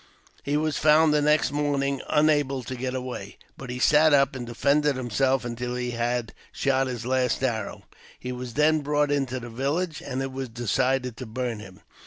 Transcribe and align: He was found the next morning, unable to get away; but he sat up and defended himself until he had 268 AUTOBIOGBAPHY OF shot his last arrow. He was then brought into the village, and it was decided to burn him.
He 0.41 0.57
was 0.57 0.79
found 0.79 1.13
the 1.13 1.21
next 1.21 1.51
morning, 1.51 2.01
unable 2.09 2.63
to 2.63 2.75
get 2.75 2.95
away; 2.95 3.37
but 3.55 3.69
he 3.69 3.77
sat 3.77 4.15
up 4.15 4.35
and 4.35 4.47
defended 4.47 4.95
himself 4.95 5.45
until 5.45 5.75
he 5.75 5.91
had 5.91 6.33
268 6.59 6.71
AUTOBIOGBAPHY 6.71 6.71
OF 6.71 6.87
shot 6.87 6.87
his 6.87 7.05
last 7.05 7.43
arrow. 7.43 7.83
He 8.19 8.31
was 8.31 8.55
then 8.55 8.81
brought 8.81 9.11
into 9.11 9.39
the 9.39 9.51
village, 9.51 10.01
and 10.03 10.23
it 10.23 10.31
was 10.31 10.49
decided 10.49 11.17
to 11.17 11.27
burn 11.27 11.59
him. 11.59 11.81